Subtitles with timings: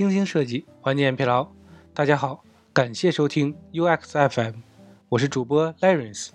[0.00, 1.46] 精心设计，缓解疲劳。
[1.92, 4.54] 大家好，感谢收听 UX FM，
[5.10, 6.30] 我是主播 Lawrence。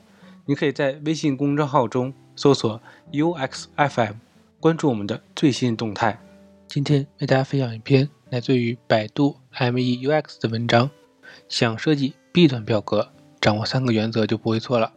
[0.45, 2.79] 你可以在微信公众号中搜索
[3.11, 4.17] UX FM，
[4.59, 6.21] 关注我们的最新动态。
[6.67, 10.91] 今天为大家分享一篇来自于百度 MEUX 的文章。
[11.49, 13.09] 想设计 B 端表格，
[13.41, 14.93] 掌握三个原则就不会错了。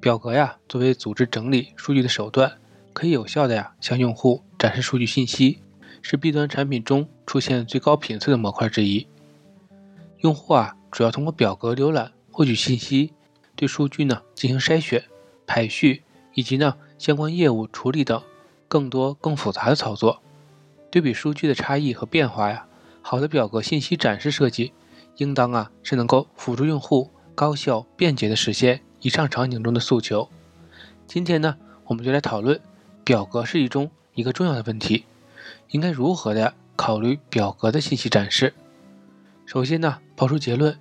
[0.00, 2.58] 表格呀，作为组织整理数据的手段，
[2.92, 5.58] 可以有效的呀向用户展示数据信息。
[6.06, 9.08] 是 B 端产品中出现最高频次的模块之一。
[10.18, 13.14] 用户啊，主要通过表格浏览获取信息，
[13.56, 15.02] 对数据呢进行筛选、
[15.46, 16.02] 排序，
[16.34, 18.22] 以及呢相关业务处理等
[18.68, 20.20] 更多更复杂的操作。
[20.90, 22.66] 对比数据的差异和变化呀，
[23.00, 24.74] 好的表格信息展示设计，
[25.16, 30.28] 应当啊是能够辅助用户高效便捷的实现以上场景中的诉求。
[31.06, 32.60] 今天呢，我们就来讨论
[33.02, 35.06] 表格设计中一个重要的问题。
[35.70, 38.54] 应该如何的考虑表格的信息展示？
[39.46, 40.78] 首先呢，抛出结论，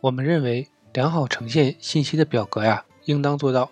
[0.00, 3.70] 我们认为良好呈现信息的表格呀，应当做到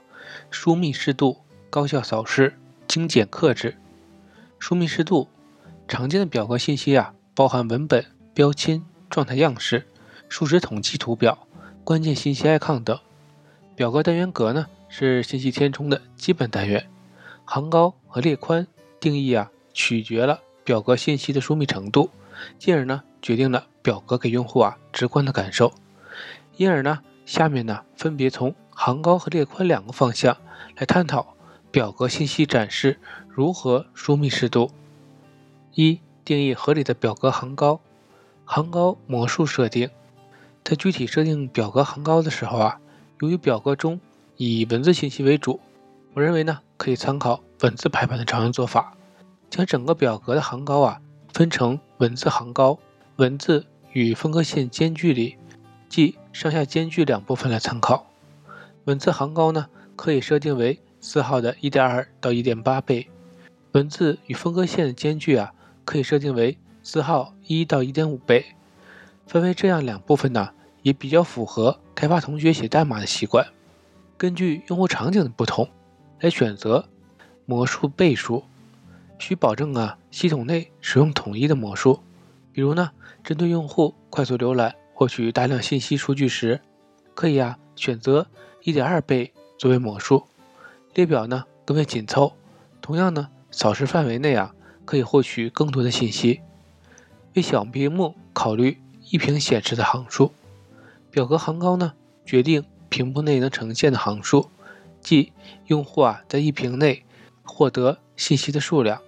[0.50, 2.54] 疏密适度、高效扫视、
[2.86, 3.76] 精简克制。
[4.58, 5.28] 疏密适度，
[5.88, 9.86] 常见的表格信息啊，包含文本、标签、状态样式、
[10.28, 11.46] 数值统计图表、
[11.82, 12.98] 关键信息 icon 等。
[13.74, 16.88] 表格单元格呢，是信息填充的基本单元，
[17.44, 18.66] 行高和列宽
[19.00, 19.50] 定义啊。
[19.74, 22.08] 取决了表格信息的疏密程度，
[22.58, 25.74] 进而呢决定了表格给用户啊直观的感受。
[26.56, 30.36] 因而呢，下面呢分别从行高和列宽两个方向
[30.76, 31.34] 来探讨
[31.70, 34.70] 表格信息展示如何疏密适度。
[35.74, 37.80] 一、定义合理的表格行高。
[38.44, 39.90] 行高模数设定，
[40.62, 42.78] 在具体设定表格行高的时候啊，
[43.20, 43.98] 由于表格中
[44.36, 45.58] 以文字信息为主，
[46.12, 48.94] 我认为呢可以参考文字排版的常用做法。
[49.50, 51.00] 将整个表格的行高啊
[51.32, 52.78] 分成文字行高、
[53.16, 55.36] 文字与分割线间距里，
[55.88, 58.06] 即上下间距两部分来参考。
[58.84, 63.08] 文字行高呢可以设定为字号的1.2到1.8倍，
[63.72, 65.52] 文字与分割线的间距啊
[65.84, 68.44] 可以设定为字号1到1.5倍。
[69.26, 70.50] 分为这样两部分呢，
[70.82, 73.46] 也比较符合开发同学写代码的习惯。
[74.18, 75.68] 根据用户场景的不同，
[76.20, 76.88] 来选择
[77.46, 78.44] 魔术倍数。
[79.18, 82.00] 需保证啊，系统内使用统一的模数。
[82.52, 82.90] 比如呢，
[83.22, 86.60] 针对用户快速浏览、获取大量信息数据时，
[87.14, 88.26] 可以啊选择
[88.62, 90.24] 1.2倍作为模数。
[90.94, 92.34] 列表呢更为紧凑，
[92.80, 94.54] 同样呢，扫视范围内啊
[94.84, 96.40] 可以获取更多的信息。
[97.34, 98.78] 为小屏幕考虑
[99.10, 100.32] 一屏显示的行数。
[101.10, 101.94] 表格行高呢
[102.24, 104.50] 决定屏幕内能呈现的行数，
[105.00, 105.32] 即
[105.66, 107.04] 用户啊在一屏内
[107.44, 107.98] 获得。
[108.16, 109.02] 信息的数量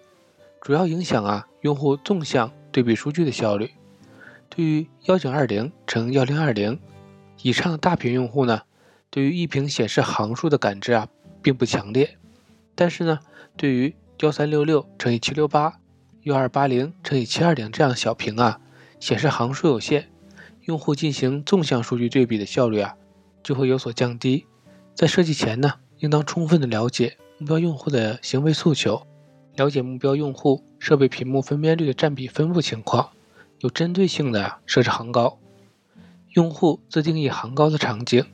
[0.61, 3.71] 主要影响啊用户纵向对比数据的效率。
[4.49, 6.81] 对于幺九二零乘幺零二零
[7.41, 8.63] 以上的大屏用户呢，
[9.11, 11.07] 对于一屏显示行数的感知啊
[11.41, 12.19] 并不强烈。
[12.75, 13.21] 但是呢，
[13.57, 15.79] 对于幺三六六乘以七六八、
[16.23, 18.61] 幺二八零乘以七二零这样小屏啊，
[18.99, 20.11] 显示行数有限，
[20.63, 22.97] 用户进行纵向数据对比的效率啊
[23.45, 24.47] 就会有所降低。
[24.97, 27.19] 在设计前呢，应当充分的了解。
[27.39, 29.07] 目标用户的行为诉求，
[29.57, 33.11] 了解目标用户设备屏幕分辨率的占比分布情况，
[33.61, 35.39] 有针对性的设置行高。
[36.33, 38.25] 用户自定义行高的场景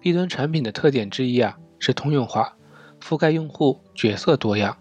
[0.00, 2.56] ，B 端产品的特点之一啊是通用化，
[3.00, 4.76] 覆盖用户角色多样。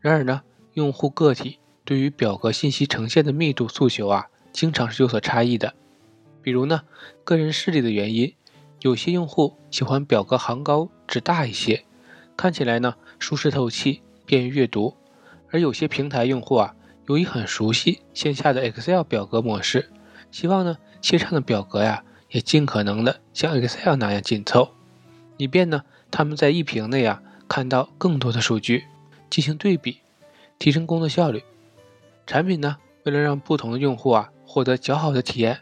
[0.00, 0.42] 然而呢，
[0.74, 5.74] 用户个体对于表格信息呈现的密度诉求啊，经常是有所差异的。
[6.40, 6.82] 比如呢，
[7.24, 8.34] 个人视力的原因，
[8.80, 11.85] 有些用户喜欢表格行高只大一些。
[12.36, 14.94] 看起来呢舒适透气，便于阅读。
[15.50, 16.74] 而有些平台用户啊，
[17.06, 19.90] 由于很熟悉线下的 Excel 表格模式，
[20.30, 24.70] 希望呢线上的表格呀也尽可能的像 Excel 那样紧凑，
[25.36, 28.84] 以便呢他们在一屏内啊看到更多的数据，
[29.30, 30.00] 进行对比，
[30.58, 31.42] 提升工作效率。
[32.26, 35.60] 产品呢为了让不同的用户啊获得较好的体验，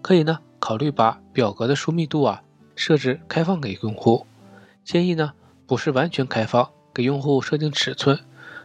[0.00, 2.42] 可以呢考虑把表格的疏密度啊
[2.76, 4.26] 设置开放给用户，
[4.84, 5.32] 建议呢。
[5.66, 8.18] 不是完全开放给用户设定尺寸，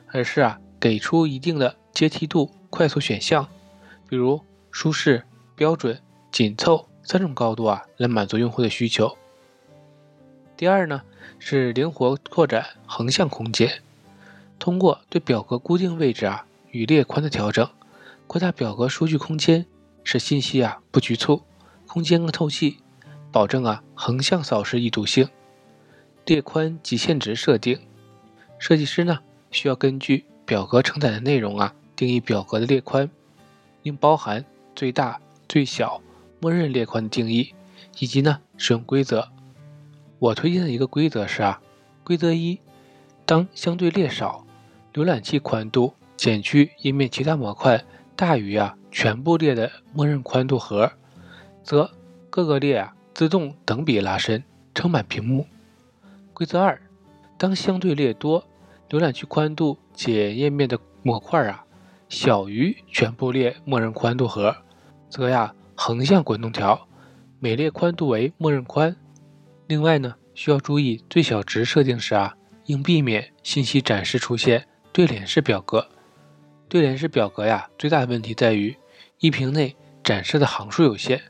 [0.08, 3.48] 而是啊给出一定的阶梯度快速选项，
[4.08, 4.42] 比如
[4.72, 5.24] 舒适、
[5.56, 6.02] 标准、
[6.32, 9.18] 紧凑三种高度啊来满足用户的需求。
[10.56, 11.02] 第二呢
[11.40, 13.82] 是灵活扩展横向空间，
[14.60, 17.68] 通过对表格固定位置啊与列宽的调整，
[18.28, 19.66] 扩大表格数据空间，
[20.04, 21.42] 使信息啊不局促，
[21.88, 22.78] 空间更透气，
[23.32, 25.30] 保证啊横向扫视易读性。
[26.30, 27.80] 列宽极限值设定，
[28.60, 29.18] 设计师呢
[29.50, 33.10] 需要根据表格承载的内容啊定义表格的列宽。
[33.82, 34.46] 应包含
[34.76, 36.00] 最大、最小、
[36.40, 37.56] 默认列宽的定义，
[37.98, 39.28] 以及呢使用规则。
[40.20, 41.60] 我推荐的一个规则是啊，
[42.04, 42.60] 规则一：
[43.26, 44.46] 当相对列少，
[44.94, 47.84] 浏览器宽度减去页面其他模块
[48.16, 50.92] 大于啊全部列的默认宽度和，
[51.64, 51.90] 则
[52.30, 54.44] 各个列啊自动等比拉伸，
[54.76, 55.48] 撑满屏幕。
[56.40, 56.82] 规则二：
[57.38, 58.42] 当相对列多，
[58.90, 61.66] 浏览器宽度减页面的模块啊
[62.08, 64.56] 小于全部列默认宽度和，
[65.10, 66.88] 则呀横向滚动条，
[67.42, 68.96] 每列宽度为默认宽。
[69.68, 72.34] 另外呢，需要注意最小值设定时啊，
[72.68, 75.90] 应避免信息展示出现对联式表格。
[76.70, 78.74] 对联式表格呀，最大的问题在于
[79.20, 81.22] 一屏内展示的行数有限。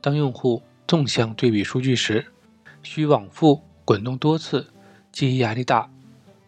[0.00, 2.26] 当用户纵向对比数据时，
[2.82, 4.66] 需往复滚动多次，
[5.12, 5.88] 记忆压力大。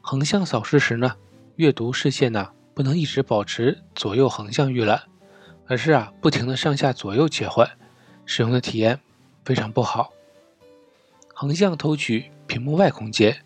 [0.00, 1.14] 横向扫视时呢，
[1.54, 5.02] 阅读视线呢不能一直保持左右横向预览，
[5.68, 7.70] 而是啊不停的上下左右切换，
[8.26, 8.98] 使用的体验
[9.44, 10.10] 非常不好。
[11.32, 13.44] 横向偷取屏幕外空间，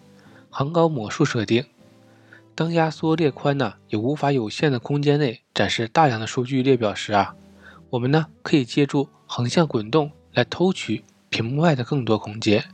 [0.48, 1.62] 行高模数设定。
[2.54, 7.34] 当压缩列宽呢也无法有限的空间内展示大量的数据列表时啊，
[7.90, 12.64] 我们呢可以借助横向滚动来偷取屏幕外的更多空间。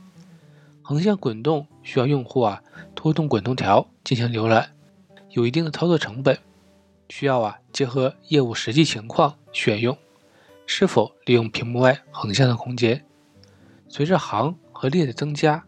[0.89, 2.63] 横向滚动需要用户啊
[2.95, 4.71] 拖动滚动条进行浏览，
[5.29, 6.39] 有一定的操作成本，
[7.09, 9.95] 需要啊结合业务实际情况选用
[10.65, 13.05] 是否利用屏幕外横向的空间。
[13.87, 15.63] 随着行和列的增加，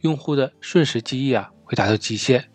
[0.00, 2.50] 用户的瞬时记忆啊会达到极限。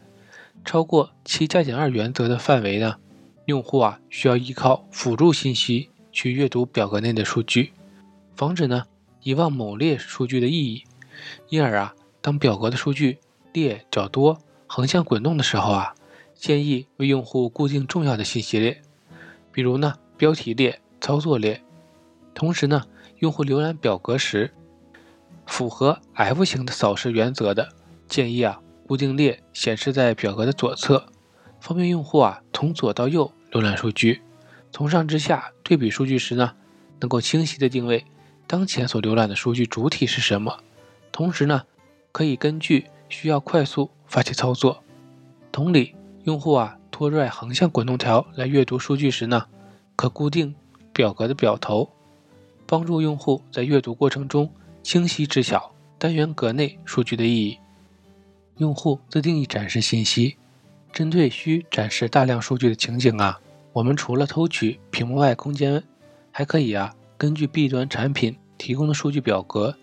[0.65, 2.97] 超过七加减二原则的范围呢，
[3.45, 7.71] 用户啊需要依靠辅助信息去阅读表格内的数据，
[8.35, 8.83] 防止呢
[9.21, 10.83] 遗忘某列数据的意义。
[11.49, 11.93] 因而啊，
[12.29, 13.17] 当表格的数据
[13.53, 14.37] 列较多、
[14.67, 15.95] 横向滚动的时候啊，
[16.35, 18.83] 建议为用户固定重要的信息列，
[19.51, 21.59] 比如呢标题列、操作列。
[22.35, 22.83] 同时呢，
[23.17, 24.53] 用户浏览表格时。
[25.47, 27.69] 符合 F 型的扫视原则的
[28.07, 31.07] 建议啊，固定列显示在表格的左侧，
[31.59, 34.21] 方便用户啊从左到右浏览数据，
[34.71, 36.53] 从上至下对比数据时呢，
[36.99, 38.05] 能够清晰的定位
[38.45, 40.59] 当前所浏览的数据主体是什么，
[41.11, 41.63] 同时呢，
[42.11, 44.83] 可以根据需要快速发起操作。
[45.51, 49.45] 同理，用户啊拖拽横向滚动条来阅读数据时呢，
[49.95, 50.53] 可固定
[50.93, 51.89] 表格的表头，
[52.65, 54.49] 帮助用户在阅读过程中。
[54.81, 57.57] 清晰知晓单元格内数据的意义。
[58.57, 60.37] 用户自定义展示信息，
[60.91, 63.39] 针对需展示大量数据的情景啊，
[63.73, 65.83] 我们除了偷取屏幕外空间，
[66.31, 69.75] 还可以啊，根据 B 端产品提供的数据表格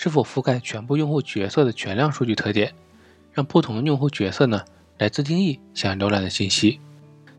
[0.00, 2.72] 是否覆盖全部用户角色的全量数据特点，
[3.32, 4.64] 让不同的用户角色呢
[4.96, 6.78] 来自定义想要浏览的信息，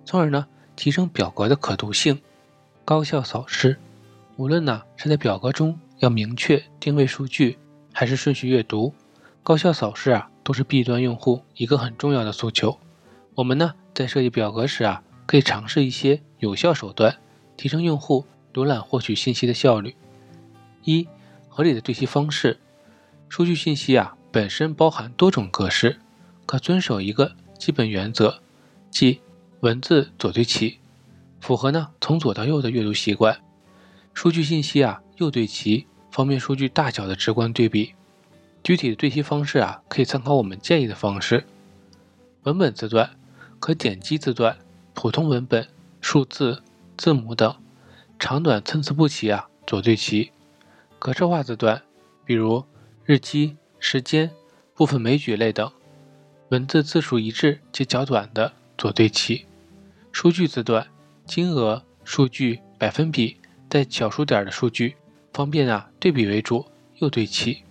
[0.03, 0.45] 从而呢
[0.75, 2.19] 提升表格的可读性，
[2.83, 3.77] 高效扫视。
[4.35, 5.79] 无论呢是在表格中。
[5.99, 7.57] 要明确定位数据
[7.93, 8.93] 还是顺序阅读，
[9.43, 12.77] 高效扫视啊，都是 B 端用户一个很重要的诉求。
[13.35, 17.17] 我们呢在设计表格时啊，可以尝试一些有效手段，
[17.57, 19.95] 提升用户浏览获取信息的效率。
[20.83, 21.07] 一、
[21.59, 22.57] 合理的对齐方式。
[23.27, 25.99] 数据信息啊本身包含多种格式，
[26.45, 28.39] 可遵守一个基本原则，
[28.89, 29.19] 即
[29.59, 30.79] 文字左对齐，
[31.41, 33.41] 符合呢从左到右的阅读习惯。
[34.13, 35.85] 数据信息啊右对齐。
[36.11, 37.93] 方便数据大小的直观对比，
[38.63, 41.45] 具体的对齐方式啊，可以参考我们建议的方式。
[42.43, 43.11] 文本字段
[43.59, 44.57] 可点击字段、
[44.93, 45.67] 普通文本、
[45.99, 46.63] 数字、
[46.97, 47.53] 字母等，
[48.17, 50.31] 长短参差不齐啊，左对齐。
[50.99, 51.81] 格式化字段，
[52.25, 52.65] 比如
[53.05, 54.29] 日期、时间、
[54.75, 55.71] 部分枚举类等，
[56.49, 59.45] 文字字数一致且较短的左对齐。
[60.11, 60.85] 数据字段，
[61.25, 63.37] 金额、数据、百分比
[63.69, 64.97] 带小数点的数据。
[65.31, 66.65] 方便啊，对比为主，
[66.97, 67.63] 右对齐。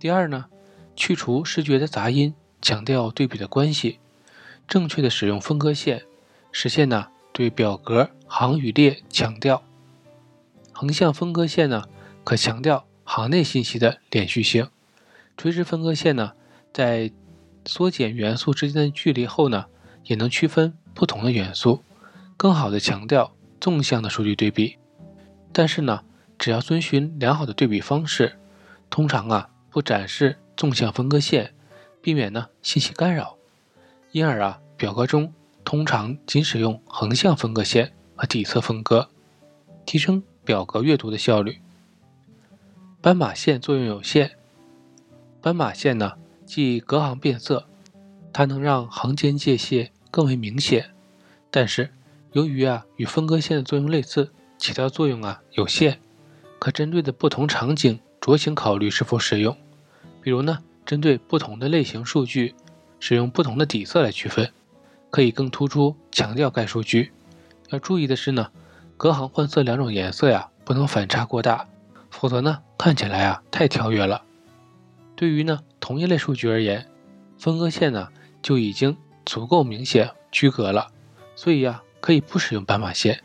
[0.00, 0.46] 第二呢，
[0.96, 4.00] 去除视觉的杂音，强调对比的关系。
[4.66, 6.02] 正确的使用分割线，
[6.50, 9.62] 实现呢对表格行与列强调。
[10.82, 11.84] 横向分割线呢，
[12.24, 14.68] 可强调行内信息的连续性。
[15.36, 16.32] 垂直分割线呢，
[16.72, 17.12] 在
[17.64, 19.66] 缩减元素之间的距离后呢，
[20.06, 21.84] 也能区分不同的元素，
[22.36, 24.76] 更好的强调纵向的数据对比。
[25.52, 26.02] 但是呢。
[26.38, 28.36] 只要遵循良好的对比方式，
[28.90, 31.54] 通常啊不展示纵向分割线，
[32.00, 33.36] 避免呢信息干扰。
[34.10, 39.08] 因而啊表格中通常仅使用横向分割线和底侧分割，
[39.86, 41.58] 提升表格阅读的效率。
[43.00, 44.32] 斑马线作用有限，
[45.40, 46.12] 斑马线呢
[46.44, 47.66] 既隔行变色，
[48.32, 50.90] 它能让行间界限更为明显，
[51.50, 51.90] 但是
[52.32, 55.98] 由于啊与分割线的作用类似，起到作用啊有限，
[56.58, 59.56] 可针对的不同场景酌情考虑是否使用。
[60.20, 62.54] 比如呢，针对不同的类型数据，
[63.00, 64.48] 使用不同的底色来区分，
[65.10, 67.10] 可以更突出强调该数据。
[67.70, 68.50] 要注意的是呢，
[68.96, 71.66] 隔行换色两种颜色呀不能反差过大，
[72.10, 74.22] 否则呢看起来啊太跳跃了。
[75.16, 76.88] 对于呢同一类数据而言，
[77.38, 78.08] 分割线呢
[78.40, 78.96] 就已经
[79.26, 80.88] 足够明显区隔了，
[81.34, 83.20] 所以呀可以不使用斑马线，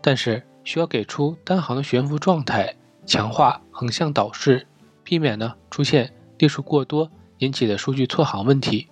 [0.00, 4.66] 但是需要给出单行的悬浮状态，强化横向导视，
[5.02, 8.88] 避免呢出现列数过多引起的数据错行问题。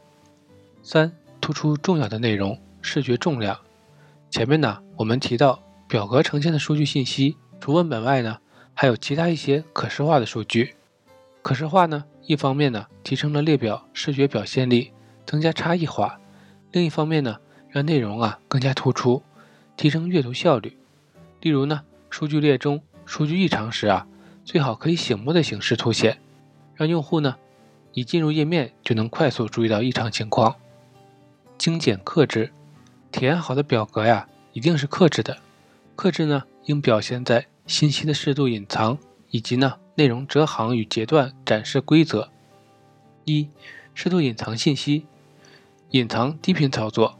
[0.82, 3.58] 三、突出重要的内容，视觉重量。
[4.30, 8.38] 前面呢，我们提到表格呈现的数据信息，除文本外呢，
[8.74, 10.74] 还有其他一些可视化的数据。
[11.42, 14.92] 可视化呢，一方面呢，提升了列表视觉表现力，
[15.24, 16.18] 增加差异化；
[16.72, 17.36] 另一方面呢，
[17.68, 19.22] 让内容啊更加突出，
[19.76, 20.76] 提升阅读效率。
[21.40, 24.08] 例如呢，数据列中数据异常时啊，
[24.44, 26.18] 最好可以醒目的形式凸显，
[26.74, 27.36] 让用户呢
[27.92, 30.56] 一进入页面就能快速注意到异常情况。
[31.56, 32.52] 精简克制。
[33.12, 35.38] 体验好的表格呀，一定是克制的。
[35.96, 38.98] 克制呢，应表现在信息的适度隐藏，
[39.30, 42.28] 以及呢内容折行与截断展示规则。
[43.24, 43.48] 一、
[43.94, 45.06] 适度隐藏信息，
[45.90, 47.18] 隐藏低频操作。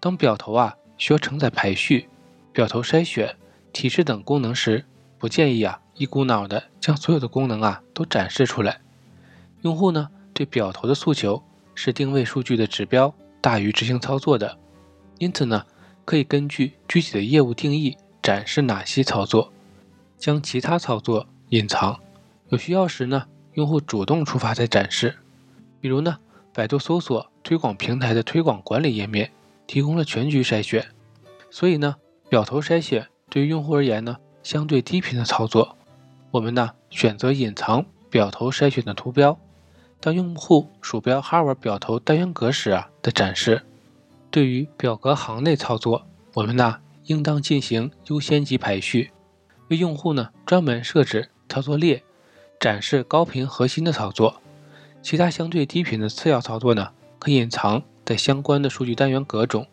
[0.00, 2.08] 当表头啊需要承载排序、
[2.50, 3.36] 表头筛选、
[3.72, 4.86] 提示等功能时，
[5.18, 8.80] 不建议啊一股脑的将所有的功能啊都展示出来。
[9.60, 11.42] 用户呢对表头的诉求
[11.74, 14.56] 是定位数据的指标大于执行操作的。
[15.18, 15.66] 因此呢，
[16.08, 19.52] 可以根据具体的业务定义展示哪些操作，
[20.16, 22.00] 将其他操作隐藏。
[22.48, 25.18] 有需要时呢，用户主动触发再展示。
[25.82, 26.16] 比如呢，
[26.54, 29.30] 百度搜索推广平台的推广管理页面
[29.66, 30.86] 提供了全局筛选，
[31.50, 31.96] 所以呢，
[32.30, 35.76] 表头筛选对于用户而言呢，相对低频的操作，
[36.30, 39.38] 我们呢选择隐藏表头筛选的图标，
[40.00, 43.66] 当用户鼠标 Hover 表头单元格时啊的展示。
[44.30, 49.10] 对于表格行内操作，我们呢应当进行优先级排序，
[49.68, 52.02] 为用户呢专门设置操作列，
[52.60, 54.42] 展示高频核心的操作，
[55.02, 59.66] 其他相对低频的次要操作呢可隐藏在相关的数据单元格中。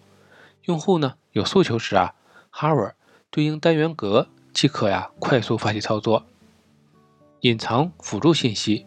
[0.63, 2.15] 用户呢有诉求时啊
[2.53, 2.93] ，Hover
[3.29, 6.25] 对应单元格即可呀快速发起操作。
[7.41, 8.85] 隐藏辅助信息，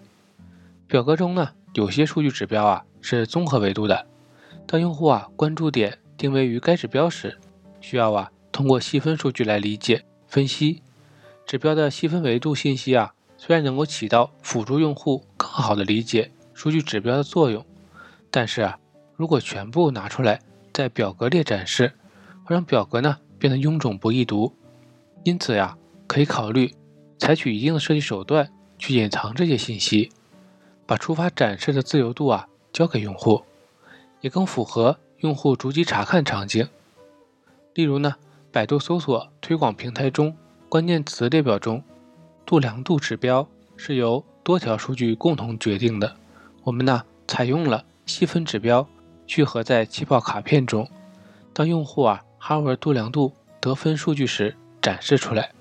[0.86, 4.06] 表格中呢有些数据指标啊是综合维度的。
[4.70, 7.38] 当用户啊关注点定位于该指标时，
[7.80, 10.82] 需要啊通过细分数据来理解分析
[11.46, 17.64] 指标的细分维度信息啊，虽然能够起到辅助用户更好的理解数据指标的作用，
[18.30, 18.78] 但是啊
[19.16, 20.38] 如果全部拿出来
[20.70, 21.94] 在表格列展示，
[22.44, 24.52] 会让表格呢变得臃肿不易读。
[25.24, 26.74] 因此呀，可以考虑
[27.16, 30.12] 采取一定的设计手段去隐藏这些信息，
[30.84, 33.42] 把触发展示的自由度啊交给用户。
[34.20, 36.68] 也更符合用户逐级查看场景。
[37.74, 38.16] 例如呢，
[38.50, 40.36] 百度搜索推广平台中
[40.68, 41.82] 关键词列表中，
[42.44, 46.16] 度量度指标是由多条数据共同决定的。
[46.64, 48.86] 我们呢，采用了细分指标
[49.26, 50.88] 聚合在气泡卡片中，
[51.52, 55.52] 当用户啊哈文度量度得分数据时展示出来。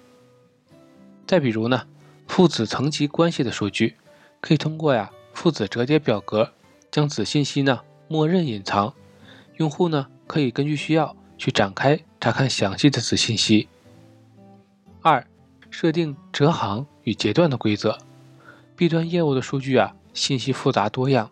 [1.25, 1.85] 再比如呢，
[2.27, 3.95] 父子层级关系的数据，
[4.39, 6.53] 可以通过呀父子折叠表格
[6.89, 7.81] 将子信息呢。
[8.07, 8.93] 默认隐藏，
[9.57, 13.67] 用户呢可以根据需要去展开查看详细的子信息。
[15.01, 15.25] 二、
[15.69, 17.97] 设定折行与截断的规则。
[18.75, 21.31] B 端业务的数据啊，信息复杂多样，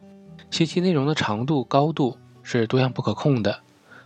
[0.49, 3.61] 信息内容的长度、高度是多样不可控的，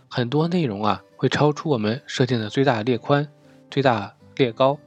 [0.08, 3.26] 很多内容啊会超出我们设定的最大列宽、
[3.70, 4.78] 最大列高。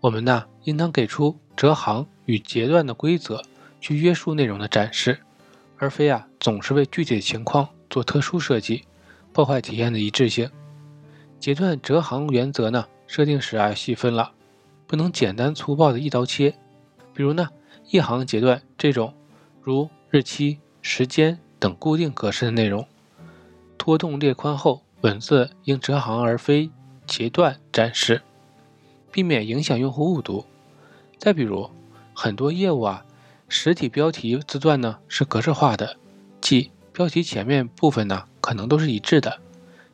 [0.00, 3.42] 我们呢应当给出折行与截断的规则，
[3.80, 5.20] 去约束内容的展示。
[5.82, 8.84] 而非啊，总是为具体的情况做特殊设计，
[9.32, 10.48] 破坏体验的一致性。
[11.40, 14.30] 截断折行原则呢，设定时啊细分了，
[14.86, 16.54] 不能简单粗暴的一刀切。
[17.12, 17.48] 比如呢，
[17.90, 19.12] 一行截断这种
[19.60, 22.86] 如日期、时间等固定格式的内容，
[23.76, 26.70] 拖动列宽后，文字应折行而非
[27.08, 28.22] 截断展示，
[29.10, 30.46] 避免影响用户误读。
[31.18, 31.68] 再比如，
[32.14, 33.04] 很多业务啊。
[33.54, 35.98] 实体标题字段呢是格式化的，
[36.40, 39.40] 即标题前面部分呢可能都是一致的。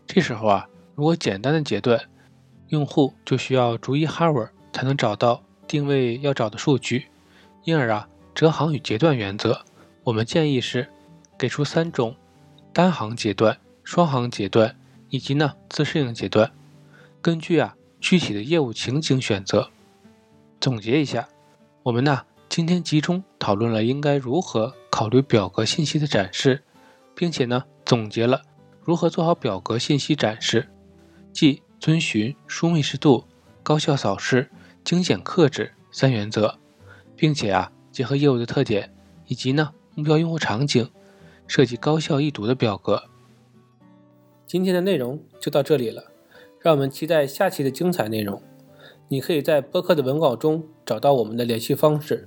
[0.06, 2.00] 这时候啊，如果简单的截断，
[2.68, 7.08] 用户就需要逐一 hover 才能找到定位要找的数据。
[7.64, 9.62] 因而啊，折行与截断原则，
[10.04, 10.86] 我们建议是
[11.36, 12.14] 给出三种：
[12.72, 14.76] 单行截断、双行截断、
[15.10, 16.52] 以及呢自适应阶段，
[17.20, 19.68] 根据啊具体的业务情景选择。
[20.60, 21.28] 总结一下，
[21.82, 22.22] 我们呢
[22.58, 26.64] 今天集中讨论了应该如何考虑表格信息的展示，
[27.14, 28.42] 并且呢总结了
[28.82, 30.68] 如何做好表格信息展示，
[31.32, 33.22] 即遵循疏密适度、
[33.62, 34.50] 高效扫视、
[34.82, 36.58] 精简克制三原则，
[37.14, 38.92] 并且啊结合业务的特点
[39.28, 40.90] 以及呢目标用户场景，
[41.46, 43.04] 设计高效易读的表格。
[44.48, 46.10] 今天的内容就到这里了，
[46.58, 48.42] 让我们期待下期的精彩内容。
[49.06, 52.26] 你可以在播客的文稿中找到我们的联系方式，